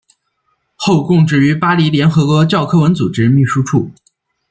[0.75, 3.91] 后供职于巴黎联合国教科文组织秘书处。